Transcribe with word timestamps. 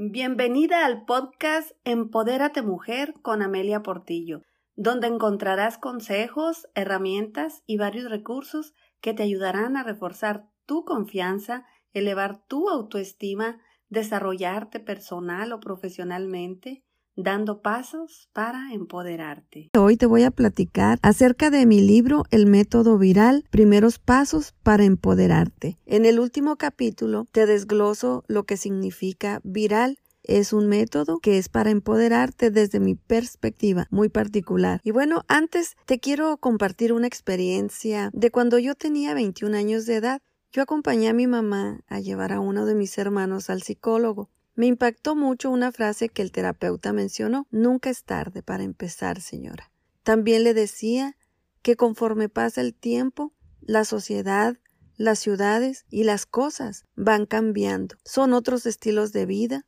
Bienvenida 0.00 0.86
al 0.86 1.06
podcast 1.06 1.72
Empodérate 1.82 2.62
Mujer 2.62 3.14
con 3.20 3.42
Amelia 3.42 3.82
Portillo, 3.82 4.42
donde 4.76 5.08
encontrarás 5.08 5.76
consejos, 5.76 6.68
herramientas 6.76 7.64
y 7.66 7.78
varios 7.78 8.08
recursos 8.08 8.74
que 9.00 9.12
te 9.12 9.24
ayudarán 9.24 9.76
a 9.76 9.82
reforzar 9.82 10.46
tu 10.66 10.84
confianza, 10.84 11.66
elevar 11.92 12.46
tu 12.46 12.68
autoestima, 12.68 13.60
desarrollarte 13.88 14.78
personal 14.78 15.52
o 15.52 15.58
profesionalmente, 15.58 16.84
dando 17.18 17.62
pasos 17.62 18.30
para 18.32 18.72
empoderarte. 18.72 19.70
Hoy 19.76 19.96
te 19.96 20.06
voy 20.06 20.22
a 20.22 20.30
platicar 20.30 20.98
acerca 21.02 21.50
de 21.50 21.66
mi 21.66 21.80
libro 21.80 22.22
El 22.30 22.46
método 22.46 22.96
viral, 22.96 23.44
primeros 23.50 23.98
pasos 23.98 24.54
para 24.62 24.84
empoderarte. 24.84 25.78
En 25.84 26.06
el 26.06 26.20
último 26.20 26.56
capítulo 26.56 27.26
te 27.32 27.44
desgloso 27.46 28.24
lo 28.28 28.44
que 28.44 28.56
significa 28.56 29.40
viral 29.42 29.98
es 30.22 30.52
un 30.52 30.68
método 30.68 31.18
que 31.18 31.38
es 31.38 31.48
para 31.48 31.70
empoderarte 31.70 32.50
desde 32.50 32.80
mi 32.80 32.94
perspectiva 32.94 33.86
muy 33.90 34.10
particular. 34.10 34.80
Y 34.84 34.92
bueno, 34.92 35.22
antes 35.26 35.74
te 35.86 35.98
quiero 35.98 36.36
compartir 36.36 36.92
una 36.92 37.06
experiencia 37.06 38.10
de 38.12 38.30
cuando 38.30 38.58
yo 38.58 38.74
tenía 38.74 39.14
21 39.14 39.56
años 39.56 39.86
de 39.86 39.96
edad. 39.96 40.20
Yo 40.52 40.62
acompañé 40.62 41.08
a 41.08 41.14
mi 41.14 41.26
mamá 41.26 41.80
a 41.88 41.98
llevar 42.00 42.32
a 42.32 42.40
uno 42.40 42.64
de 42.64 42.74
mis 42.74 42.96
hermanos 42.98 43.50
al 43.50 43.62
psicólogo. 43.62 44.30
Me 44.58 44.66
impactó 44.66 45.14
mucho 45.14 45.50
una 45.50 45.70
frase 45.70 46.08
que 46.08 46.20
el 46.20 46.32
terapeuta 46.32 46.92
mencionó, 46.92 47.46
nunca 47.52 47.90
es 47.90 48.02
tarde 48.02 48.42
para 48.42 48.64
empezar, 48.64 49.20
señora. 49.20 49.70
También 50.02 50.42
le 50.42 50.52
decía 50.52 51.16
que 51.62 51.76
conforme 51.76 52.28
pasa 52.28 52.60
el 52.60 52.74
tiempo, 52.74 53.32
la 53.60 53.84
sociedad, 53.84 54.56
las 54.96 55.20
ciudades 55.20 55.86
y 55.90 56.02
las 56.02 56.26
cosas 56.26 56.86
van 56.96 57.24
cambiando. 57.24 57.94
Son 58.04 58.32
otros 58.32 58.66
estilos 58.66 59.12
de 59.12 59.26
vida. 59.26 59.64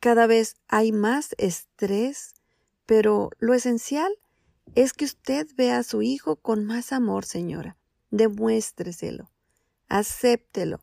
Cada 0.00 0.26
vez 0.26 0.56
hay 0.68 0.92
más 0.92 1.34
estrés, 1.38 2.34
pero 2.84 3.30
lo 3.38 3.54
esencial 3.54 4.12
es 4.74 4.92
que 4.92 5.06
usted 5.06 5.46
vea 5.56 5.78
a 5.78 5.82
su 5.82 6.02
hijo 6.02 6.36
con 6.36 6.66
más 6.66 6.92
amor, 6.92 7.24
señora. 7.24 7.78
Demuéstreselo. 8.10 9.30
Acéptelo. 9.88 10.82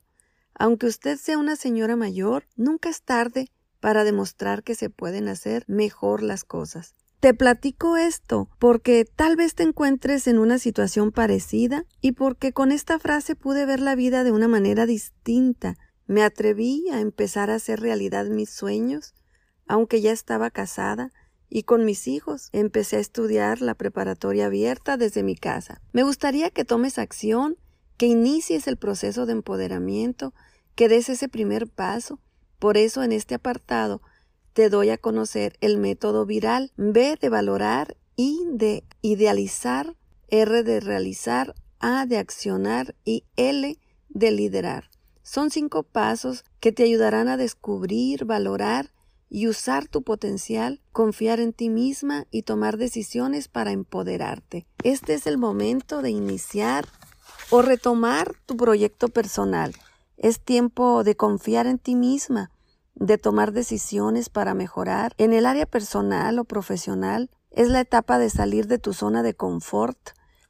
Aunque 0.56 0.88
usted 0.88 1.18
sea 1.18 1.38
una 1.38 1.56
señora 1.56 1.96
mayor, 1.96 2.46
nunca 2.56 2.90
es 2.90 3.02
tarde 3.02 3.50
para 3.80 4.04
demostrar 4.04 4.64
que 4.64 4.76
se 4.76 4.90
pueden 4.90 5.28
hacer 5.28 5.66
mejor 5.68 6.24
las 6.24 6.44
cosas. 6.44 6.96
Te 7.20 7.34
platico 7.34 7.96
esto 7.96 8.50
porque 8.60 9.06
tal 9.06 9.38
vez 9.38 9.56
te 9.56 9.64
encuentres 9.64 10.28
en 10.28 10.40
una 10.40 10.60
situación 10.60 11.12
parecida 11.12 11.86
y 12.02 12.12
porque 12.12 12.52
con 12.52 12.72
esta 12.72 13.00
frase 13.00 13.36
pude 13.36 13.66
ver 13.66 13.80
la 13.80 13.96
vida 13.96 14.26
de 14.26 14.34
una 14.34 14.50
manera 14.50 14.86
distinta. 14.86 15.78
Me 16.06 16.22
atreví 16.22 16.90
a 16.92 17.00
empezar 17.00 17.50
a 17.50 17.56
hacer 17.56 17.80
realidad 17.80 18.26
mis 18.26 18.50
sueños, 18.50 19.14
aunque 19.68 20.02
ya 20.02 20.12
estaba 20.12 20.52
casada, 20.52 21.12
y 21.50 21.64
con 21.64 21.86
mis 21.86 22.08
hijos 22.08 22.50
empecé 22.52 22.98
a 22.98 23.00
estudiar 23.00 23.62
la 23.62 23.76
preparatoria 23.76 24.48
abierta 24.48 24.98
desde 24.98 25.24
mi 25.24 25.36
casa. 25.36 25.82
Me 25.94 26.04
gustaría 26.04 26.50
que 26.50 26.66
tomes 26.66 26.98
acción 26.98 27.58
que 27.98 28.08
inicies 28.08 28.68
el 28.68 28.78
proceso 28.78 29.26
de 29.26 29.34
empoderamiento, 29.34 30.34
que 30.76 30.90
des 30.90 31.10
ese 31.10 31.30
primer 31.30 31.68
paso. 31.68 32.20
Por 32.60 32.78
eso 32.78 33.04
en 33.04 33.12
este 33.12 33.36
apartado 33.36 34.02
te 34.54 34.70
doy 34.70 34.90
a 34.90 34.98
conocer 34.98 35.58
el 35.62 35.78
método 35.78 36.26
viral, 36.26 36.72
B 36.78 37.18
de 37.20 37.30
valorar, 37.30 37.98
I 38.16 38.40
de 38.52 38.84
idealizar, 39.02 39.96
R 40.30 40.64
de 40.64 40.80
realizar, 40.80 41.56
A 41.80 42.06
de 42.06 42.18
accionar 42.18 42.96
y 43.04 43.26
L 43.36 43.78
de 44.10 44.32
liderar. 44.32 44.90
Son 45.24 45.50
cinco 45.50 45.84
pasos 45.84 46.44
que 46.60 46.72
te 46.72 46.84
ayudarán 46.84 47.28
a 47.28 47.38
descubrir, 47.38 48.26
valorar 48.26 48.92
y 49.30 49.48
usar 49.48 49.88
tu 49.88 50.04
potencial, 50.04 50.82
confiar 50.92 51.40
en 51.40 51.54
ti 51.54 51.70
misma 51.70 52.28
y 52.30 52.44
tomar 52.44 52.78
decisiones 52.78 53.48
para 53.48 53.72
empoderarte. 53.72 54.68
Este 54.84 55.16
es 55.16 55.26
el 55.26 55.40
momento 55.40 56.04
de 56.04 56.12
iniciar 56.12 56.86
o 57.50 57.62
retomar 57.62 58.34
tu 58.46 58.58
proyecto 58.58 59.10
personal. 59.10 59.74
Es 60.18 60.40
tiempo 60.40 61.04
de 61.04 61.16
confiar 61.16 61.68
en 61.68 61.80
ti 61.80 61.96
misma, 61.96 62.52
de 62.96 63.18
tomar 63.18 63.52
decisiones 63.52 64.30
para 64.30 64.54
mejorar 64.54 65.14
en 65.18 65.34
el 65.34 65.46
área 65.46 65.66
personal 65.66 66.40
o 66.40 66.44
profesional. 66.44 67.30
Es 67.52 67.70
la 67.70 67.82
etapa 67.82 68.20
de 68.20 68.30
salir 68.30 68.68
de 68.68 68.78
tu 68.78 68.94
zona 68.94 69.24
de 69.24 69.34
confort, 69.34 69.98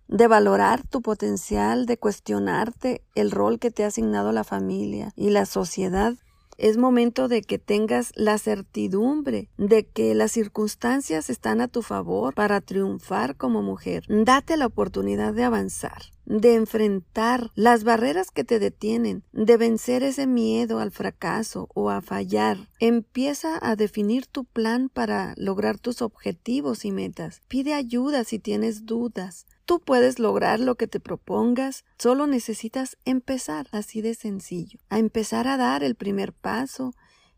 de 0.07 0.27
valorar 0.27 0.85
tu 0.87 1.01
potencial, 1.01 1.85
de 1.85 1.97
cuestionarte 1.97 3.03
el 3.15 3.31
rol 3.31 3.59
que 3.59 3.71
te 3.71 3.83
ha 3.83 3.87
asignado 3.87 4.31
la 4.31 4.43
familia 4.43 5.11
y 5.15 5.29
la 5.29 5.45
sociedad 5.45 6.13
es 6.57 6.77
momento 6.77 7.27
de 7.27 7.41
que 7.41 7.59
tengas 7.59 8.11
la 8.15 8.37
certidumbre 8.37 9.49
de 9.57 9.85
que 9.85 10.13
las 10.15 10.31
circunstancias 10.31 11.29
están 11.29 11.61
a 11.61 11.67
tu 11.67 11.81
favor 11.81 12.33
para 12.33 12.61
triunfar 12.61 13.35
como 13.35 13.61
mujer. 13.61 14.05
Date 14.07 14.57
la 14.57 14.65
oportunidad 14.65 15.33
de 15.33 15.43
avanzar, 15.43 16.01
de 16.25 16.55
enfrentar 16.55 17.51
las 17.55 17.83
barreras 17.83 18.31
que 18.31 18.43
te 18.43 18.59
detienen, 18.59 19.23
de 19.31 19.57
vencer 19.57 20.03
ese 20.03 20.27
miedo 20.27 20.79
al 20.79 20.91
fracaso 20.91 21.69
o 21.73 21.89
a 21.89 22.01
fallar. 22.01 22.69
Empieza 22.79 23.59
a 23.61 23.75
definir 23.75 24.27
tu 24.27 24.45
plan 24.45 24.89
para 24.89 25.33
lograr 25.37 25.79
tus 25.79 26.01
objetivos 26.01 26.85
y 26.85 26.91
metas. 26.91 27.41
Pide 27.47 27.73
ayuda 27.73 28.23
si 28.23 28.39
tienes 28.39 28.85
dudas. 28.85 29.45
Tú 29.65 29.79
puedes 29.79 30.19
lograr 30.19 30.59
lo 30.59 30.75
que 30.75 30.87
te 30.87 30.99
propongas, 30.99 31.85
solo 31.97 32.27
necesitas 32.27 32.97
empezar, 33.05 33.67
así 33.71 34.01
de 34.01 34.13
sencillo, 34.13 34.79
a 34.89 34.99
empezar 34.99 35.47
a 35.47 35.55
dar 35.55 35.83
el 35.83 35.95
primer 35.95 36.33
paso, 36.33 36.93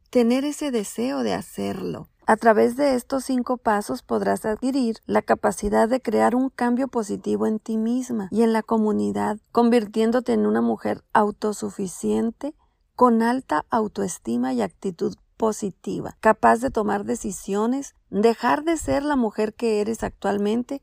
tener 0.10 0.44
ese 0.44 0.72
deseo 0.72 1.22
de 1.22 1.34
hacerlo. 1.34 2.10
A 2.26 2.38
través 2.38 2.76
de 2.76 2.96
estos 2.96 3.26
cinco 3.26 3.58
pasos 3.58 4.02
podrás 4.02 4.46
adquirir 4.46 4.98
la 5.06 5.22
capacidad 5.22 5.88
de 5.88 6.02
crear 6.02 6.34
un 6.34 6.50
cambio 6.50 6.88
positivo 6.88 7.46
en 7.46 7.60
ti 7.60 7.78
misma 7.78 8.30
y 8.32 8.42
en 8.42 8.52
la 8.52 8.64
comunidad, 8.64 9.38
convirtiéndote 9.52 10.34
en 10.34 10.48
una 10.48 10.62
mujer 10.62 11.04
autosuficiente, 11.14 12.56
con 12.96 13.22
alta 13.22 13.66
autoestima 13.70 14.54
y 14.54 14.64
actitud 14.64 15.16
positiva, 15.38 16.18
capaz 16.22 16.62
de 16.62 16.72
tomar 16.72 17.04
decisiones, 17.04 17.94
dejar 18.10 18.64
de 18.64 18.78
ser 18.78 19.04
la 19.04 19.16
mujer 19.16 19.54
que 19.54 19.82
eres 19.82 20.02
actualmente 20.02 20.82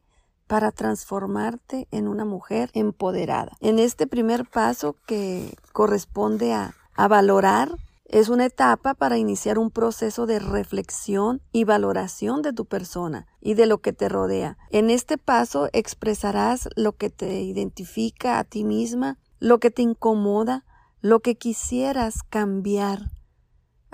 para 0.53 0.71
transformarte 0.71 1.89
en 1.93 2.07
una 2.07 2.27
mujer 2.27 2.69
empoderada. 2.75 3.57
En 3.61 3.79
este 3.79 4.07
primer 4.07 4.45
paso 4.45 4.97
que 5.07 5.57
corresponde 5.73 6.53
a, 6.53 6.75
a 6.95 7.09
valorar 7.09 7.75
es 8.05 8.29
una 8.29 8.45
etapa 8.45 8.93
para 8.93 9.17
iniciar 9.17 9.59
un 9.59 9.71
proceso 9.71 10.27
de 10.27 10.41
reflexión 10.41 11.41
y 11.53 11.65
valoración 11.65 12.43
de 12.43 12.53
tu 12.53 12.67
persona 12.67 13.27
y 13.41 13.55
de 13.55 13.65
lo 13.65 13.79
que 13.79 13.95
te 13.95 14.11
rodea. 14.11 14.59
En 14.69 14.91
este 14.91 15.17
paso 15.17 15.71
expresarás 15.73 16.69
lo 16.77 16.93
que 16.93 17.09
te 17.09 17.41
identifica 17.41 18.39
a 18.39 18.45
ti 18.45 18.63
misma, 18.63 19.17
lo 19.39 19.59
que 19.59 19.71
te 19.71 19.81
incomoda, 19.81 20.67
lo 21.01 21.21
que 21.21 21.37
quisieras 21.37 22.17
cambiar 22.29 23.11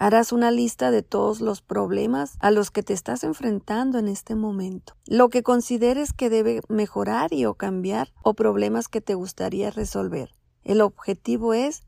Harás 0.01 0.31
una 0.31 0.53
lista 0.53 0.93
de 0.93 1.03
todos 1.03 1.41
los 1.41 1.61
problemas 1.61 2.37
a 2.39 2.53
los 2.53 2.71
que 2.71 2.85
te 2.85 2.93
estás 2.93 3.25
enfrentando 3.25 3.99
en 3.99 4.07
este 4.07 4.37
momento, 4.37 4.95
lo 5.07 5.29
que 5.29 5.43
consideres 5.43 6.13
que 6.13 6.31
debe 6.31 6.61
mejorar 6.69 7.33
y 7.33 7.47
o 7.47 7.55
cambiar 7.55 8.13
o 8.23 8.35
problemas 8.35 8.87
que 8.87 9.01
te 9.01 9.15
gustaría 9.15 9.73
resolver. 9.73 10.31
El 10.63 10.83
objetivo 10.83 11.53
es 11.53 11.83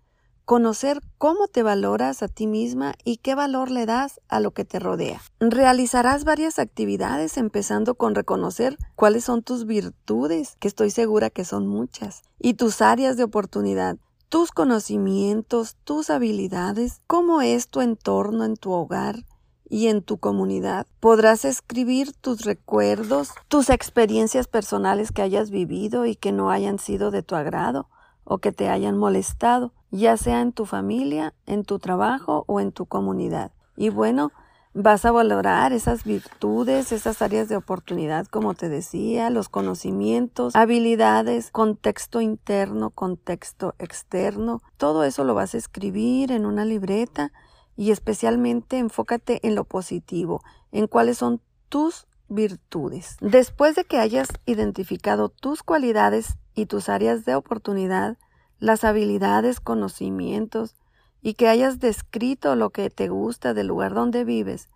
conocer 0.44 1.03
cómo 1.19 1.47
te 1.47 1.62
valoras 1.62 2.25
a 2.25 2.28
ti 2.28 2.48
misma 2.48 2.94
y 3.04 3.19
qué 3.19 3.37
valor 3.37 3.71
le 3.71 3.87
das 3.87 4.21
a 4.27 4.41
lo 4.41 4.50
que 4.50 4.65
te 4.65 4.81
rodea. 4.81 5.22
Realizarás 5.38 6.25
varias 6.25 6.59
actividades 6.59 7.37
empezando 7.37 7.94
con 7.94 8.16
reconocer 8.16 8.77
cuáles 8.97 9.22
son 9.22 9.44
tus 9.44 9.66
virtudes, 9.66 10.56
que 10.59 10.66
estoy 10.66 10.91
segura 10.91 11.31
que 11.31 11.44
son 11.44 11.69
muchas, 11.69 12.22
y 12.41 12.54
tus 12.54 12.82
áreas 12.82 13.16
de 13.16 13.22
oportunidad 13.22 13.98
tus 14.30 14.52
conocimientos, 14.52 15.76
tus 15.82 16.08
habilidades, 16.08 17.02
cómo 17.08 17.42
es 17.42 17.68
tu 17.68 17.80
entorno 17.80 18.44
en 18.44 18.56
tu 18.56 18.70
hogar 18.70 19.26
y 19.68 19.88
en 19.88 20.02
tu 20.02 20.18
comunidad. 20.18 20.86
Podrás 21.00 21.44
escribir 21.44 22.12
tus 22.12 22.44
recuerdos, 22.44 23.32
tus 23.48 23.71
experiencias 23.71 24.47
personales 24.47 25.10
que 25.10 25.22
hayas 25.22 25.50
vivido 25.50 26.06
y 26.06 26.15
que 26.15 26.30
no 26.30 26.50
hayan 26.50 26.78
sido 26.78 27.10
de 27.10 27.24
tu 27.24 27.34
agrado 27.34 27.88
o 28.22 28.38
que 28.38 28.53
te 28.53 28.68
hayan 28.68 28.97
molestado, 28.97 29.72
ya 29.91 30.16
sea 30.16 30.41
en 30.42 30.53
tu 30.53 30.65
familia, 30.65 31.34
en 31.47 31.65
tu 31.65 31.80
trabajo 31.80 32.44
o 32.47 32.60
en 32.60 32.71
tu 32.71 32.86
comunidad. 32.86 33.50
Y 33.77 33.88
bueno, 33.88 34.30
Vas 34.72 35.04
a 35.04 35.10
valorar 35.10 35.72
esas 35.72 36.04
virtudes, 36.04 36.92
esas 36.92 37.22
áreas 37.22 37.48
de 37.48 37.56
oportunidad, 37.56 38.26
como 38.26 38.54
te 38.54 38.68
decía, 38.68 39.28
los 39.28 39.48
conocimientos, 39.48 40.54
habilidades, 40.54 41.50
contexto 41.50 42.20
interno, 42.20 42.90
contexto 42.90 43.74
externo. 43.80 44.62
Todo 44.76 45.02
eso 45.02 45.24
lo 45.24 45.34
vas 45.34 45.54
a 45.54 45.58
escribir 45.58 46.30
en 46.30 46.46
una 46.46 46.64
libreta 46.64 47.32
y 47.76 47.90
especialmente 47.90 48.78
enfócate 48.78 49.44
en 49.44 49.56
lo 49.56 49.64
positivo, 49.64 50.40
en 50.70 50.86
cuáles 50.86 51.18
son 51.18 51.40
tus 51.68 52.06
virtudes. 52.28 53.16
Después 53.20 53.74
de 53.74 53.82
que 53.84 53.98
hayas 53.98 54.28
identificado 54.46 55.30
tus 55.30 55.64
cualidades 55.64 56.36
y 56.54 56.66
tus 56.66 56.88
áreas 56.88 57.24
de 57.24 57.34
oportunidad, 57.34 58.18
las 58.60 58.84
habilidades, 58.84 59.58
conocimientos 59.58 60.76
y 61.22 61.34
que 61.34 61.48
hayas 61.48 61.78
descrito 61.80 62.56
lo 62.56 62.70
que 62.70 62.90
te 62.90 63.08
gusta 63.08 63.54
del 63.54 63.66
lugar 63.66 63.94
donde 63.94 64.24
vives 64.24 64.68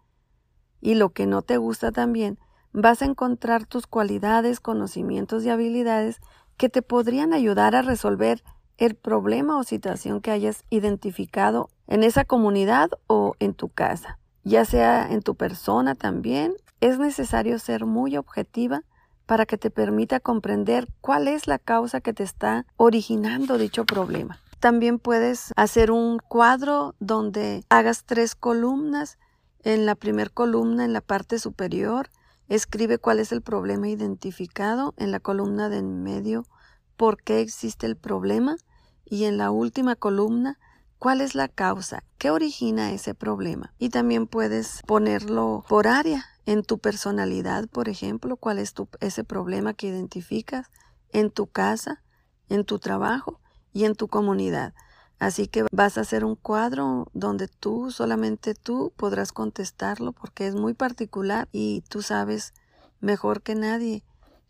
y 0.80 0.94
lo 0.94 1.10
que 1.10 1.26
no 1.26 1.42
te 1.42 1.56
gusta 1.56 1.92
también, 1.92 2.38
vas 2.72 3.00
a 3.00 3.06
encontrar 3.06 3.66
tus 3.66 3.86
cualidades, 3.86 4.60
conocimientos 4.60 5.44
y 5.44 5.50
habilidades 5.50 6.20
que 6.56 6.68
te 6.68 6.82
podrían 6.82 7.32
ayudar 7.32 7.74
a 7.74 7.82
resolver 7.82 8.42
el 8.76 8.94
problema 8.94 9.56
o 9.56 9.64
situación 9.64 10.20
que 10.20 10.30
hayas 10.30 10.64
identificado 10.70 11.70
en 11.86 12.02
esa 12.02 12.24
comunidad 12.24 12.90
o 13.06 13.34
en 13.38 13.54
tu 13.54 13.68
casa, 13.68 14.18
ya 14.42 14.64
sea 14.64 15.10
en 15.10 15.22
tu 15.22 15.36
persona 15.36 15.94
también. 15.94 16.54
Es 16.80 16.98
necesario 16.98 17.58
ser 17.58 17.86
muy 17.86 18.16
objetiva 18.16 18.82
para 19.26 19.46
que 19.46 19.56
te 19.56 19.70
permita 19.70 20.20
comprender 20.20 20.88
cuál 21.00 21.28
es 21.28 21.46
la 21.46 21.58
causa 21.58 22.00
que 22.00 22.12
te 22.12 22.24
está 22.24 22.66
originando 22.76 23.56
dicho 23.56 23.84
problema. 23.84 24.40
También 24.64 24.98
puedes 24.98 25.52
hacer 25.56 25.90
un 25.90 26.18
cuadro 26.18 26.94
donde 26.98 27.66
hagas 27.68 28.04
tres 28.06 28.34
columnas. 28.34 29.18
En 29.62 29.84
la 29.84 29.94
primera 29.94 30.30
columna, 30.30 30.86
en 30.86 30.94
la 30.94 31.02
parte 31.02 31.38
superior, 31.38 32.08
escribe 32.48 32.96
cuál 32.96 33.20
es 33.20 33.30
el 33.30 33.42
problema 33.42 33.90
identificado. 33.90 34.94
En 34.96 35.10
la 35.10 35.20
columna 35.20 35.68
de 35.68 35.80
en 35.80 36.02
medio, 36.02 36.46
por 36.96 37.22
qué 37.22 37.42
existe 37.42 37.84
el 37.84 37.96
problema. 37.96 38.56
Y 39.04 39.24
en 39.24 39.36
la 39.36 39.50
última 39.50 39.96
columna, 39.96 40.58
cuál 40.98 41.20
es 41.20 41.34
la 41.34 41.48
causa, 41.48 42.02
qué 42.16 42.30
origina 42.30 42.90
ese 42.92 43.14
problema. 43.14 43.74
Y 43.78 43.90
también 43.90 44.26
puedes 44.26 44.80
ponerlo 44.86 45.62
por 45.68 45.86
área, 45.86 46.24
en 46.46 46.62
tu 46.62 46.78
personalidad, 46.78 47.68
por 47.68 47.90
ejemplo, 47.90 48.38
cuál 48.38 48.58
es 48.58 48.72
tu, 48.72 48.88
ese 49.00 49.24
problema 49.24 49.74
que 49.74 49.88
identificas 49.88 50.70
en 51.12 51.30
tu 51.30 51.48
casa, 51.48 52.02
en 52.48 52.64
tu 52.64 52.78
trabajo 52.78 53.42
y 53.74 53.84
en 53.84 53.94
tu 53.94 54.08
comunidad. 54.08 54.72
Así 55.18 55.46
que 55.46 55.64
vas 55.70 55.98
a 55.98 56.02
hacer 56.02 56.24
un 56.24 56.36
cuadro 56.36 57.08
donde 57.12 57.48
tú, 57.48 57.90
solamente 57.90 58.54
tú, 58.54 58.92
podrás 58.96 59.32
contestarlo 59.32 60.12
porque 60.12 60.46
es 60.46 60.54
muy 60.54 60.72
particular 60.72 61.48
y 61.52 61.82
tú 61.88 62.00
sabes 62.00 62.54
mejor 63.00 63.42
que 63.42 63.54
nadie 63.54 64.02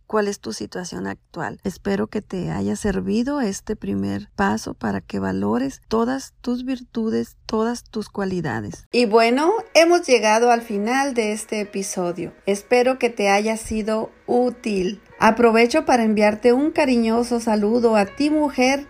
cuál 0.06 0.28
es 0.28 0.40
tu 0.40 0.52
situación 0.52 1.06
actual. 1.06 1.60
Espero 1.64 2.06
que 2.06 2.22
te 2.22 2.50
haya 2.50 2.76
servido 2.76 3.40
este 3.40 3.76
primer 3.76 4.28
paso 4.36 4.74
para 4.74 5.00
que 5.00 5.18
valores 5.18 5.80
todas 5.88 6.34
tus 6.40 6.64
virtudes, 6.64 7.36
todas 7.46 7.84
tus 7.84 8.08
cualidades. 8.08 8.86
Y 8.92 9.06
bueno, 9.06 9.52
hemos 9.74 10.06
llegado 10.06 10.50
al 10.50 10.62
final 10.62 11.14
de 11.14 11.32
este 11.32 11.60
episodio. 11.60 12.32
Espero 12.46 12.98
que 12.98 13.10
te 13.10 13.28
haya 13.28 13.56
sido 13.56 14.10
útil. 14.26 15.00
Aprovecho 15.18 15.84
para 15.84 16.04
enviarte 16.04 16.52
un 16.52 16.70
cariñoso 16.70 17.40
saludo 17.40 17.96
a 17.96 18.06
ti 18.06 18.30
mujer 18.30 18.86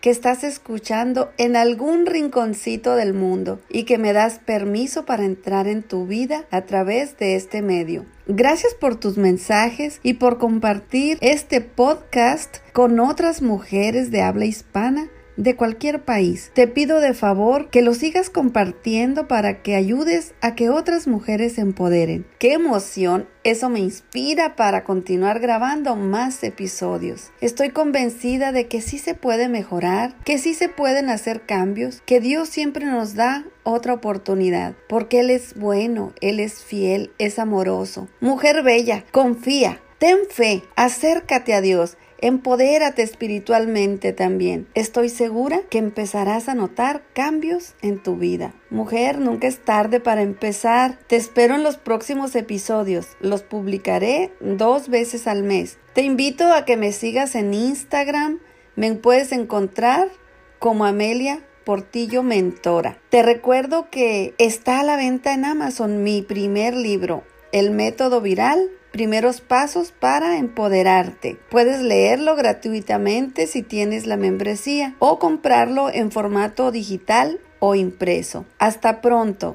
que 0.00 0.10
estás 0.10 0.44
escuchando 0.44 1.30
en 1.38 1.56
algún 1.56 2.06
rinconcito 2.06 2.94
del 2.94 3.14
mundo 3.14 3.60
y 3.68 3.84
que 3.84 3.98
me 3.98 4.12
das 4.12 4.38
permiso 4.38 5.04
para 5.04 5.24
entrar 5.24 5.66
en 5.66 5.82
tu 5.82 6.06
vida 6.06 6.46
a 6.50 6.62
través 6.62 7.16
de 7.18 7.36
este 7.36 7.62
medio. 7.62 8.06
Gracias 8.26 8.74
por 8.74 8.96
tus 8.96 9.16
mensajes 9.16 10.00
y 10.02 10.14
por 10.14 10.38
compartir 10.38 11.18
este 11.20 11.60
podcast 11.60 12.58
con 12.72 13.00
otras 13.00 13.42
mujeres 13.42 14.10
de 14.10 14.22
habla 14.22 14.44
hispana 14.44 15.08
de 15.38 15.56
cualquier 15.56 16.04
país. 16.04 16.50
Te 16.52 16.66
pido 16.66 17.00
de 17.00 17.14
favor 17.14 17.70
que 17.70 17.80
lo 17.80 17.94
sigas 17.94 18.28
compartiendo 18.28 19.28
para 19.28 19.62
que 19.62 19.76
ayudes 19.76 20.34
a 20.42 20.54
que 20.54 20.68
otras 20.68 21.06
mujeres 21.06 21.54
se 21.54 21.62
empoderen. 21.62 22.26
¡Qué 22.38 22.52
emoción! 22.52 23.26
Eso 23.44 23.70
me 23.70 23.78
inspira 23.78 24.56
para 24.56 24.84
continuar 24.84 25.38
grabando 25.38 25.96
más 25.96 26.42
episodios. 26.42 27.30
Estoy 27.40 27.70
convencida 27.70 28.52
de 28.52 28.66
que 28.66 28.82
sí 28.82 28.98
se 28.98 29.14
puede 29.14 29.48
mejorar, 29.48 30.16
que 30.24 30.38
sí 30.38 30.52
se 30.52 30.68
pueden 30.68 31.08
hacer 31.08 31.46
cambios, 31.46 32.02
que 32.04 32.20
Dios 32.20 32.48
siempre 32.48 32.84
nos 32.84 33.14
da 33.14 33.46
otra 33.62 33.94
oportunidad, 33.94 34.74
porque 34.88 35.20
Él 35.20 35.30
es 35.30 35.54
bueno, 35.54 36.12
Él 36.20 36.40
es 36.40 36.64
fiel, 36.64 37.12
es 37.18 37.38
amoroso. 37.38 38.08
Mujer 38.20 38.62
bella, 38.62 39.04
confía, 39.12 39.80
ten 39.98 40.18
fe, 40.28 40.64
acércate 40.74 41.54
a 41.54 41.60
Dios 41.60 41.96
Empodérate 42.20 43.02
espiritualmente 43.02 44.12
también. 44.12 44.66
Estoy 44.74 45.08
segura 45.08 45.60
que 45.70 45.78
empezarás 45.78 46.48
a 46.48 46.54
notar 46.54 47.04
cambios 47.12 47.74
en 47.80 48.02
tu 48.02 48.16
vida. 48.16 48.54
Mujer, 48.70 49.20
nunca 49.20 49.46
es 49.46 49.64
tarde 49.64 50.00
para 50.00 50.22
empezar. 50.22 50.98
Te 51.06 51.14
espero 51.14 51.54
en 51.54 51.62
los 51.62 51.76
próximos 51.76 52.34
episodios. 52.34 53.06
Los 53.20 53.42
publicaré 53.42 54.32
dos 54.40 54.88
veces 54.88 55.28
al 55.28 55.44
mes. 55.44 55.78
Te 55.92 56.02
invito 56.02 56.52
a 56.52 56.64
que 56.64 56.76
me 56.76 56.90
sigas 56.90 57.36
en 57.36 57.54
Instagram. 57.54 58.40
Me 58.74 58.92
puedes 58.94 59.30
encontrar 59.30 60.08
como 60.58 60.86
Amelia 60.86 61.44
Portillo 61.64 62.24
Mentora. 62.24 62.98
Te 63.10 63.22
recuerdo 63.22 63.90
que 63.90 64.34
está 64.38 64.80
a 64.80 64.84
la 64.84 64.96
venta 64.96 65.34
en 65.34 65.44
Amazon 65.44 66.02
mi 66.02 66.22
primer 66.22 66.74
libro, 66.74 67.22
El 67.52 67.70
método 67.70 68.20
viral 68.20 68.70
primeros 68.90 69.40
pasos 69.40 69.92
para 69.92 70.38
empoderarte. 70.38 71.38
Puedes 71.50 71.80
leerlo 71.80 72.36
gratuitamente 72.36 73.46
si 73.46 73.62
tienes 73.62 74.06
la 74.06 74.16
membresía 74.16 74.94
o 74.98 75.18
comprarlo 75.18 75.90
en 75.90 76.10
formato 76.10 76.70
digital 76.70 77.40
o 77.60 77.74
impreso. 77.74 78.44
Hasta 78.58 79.00
pronto. 79.00 79.46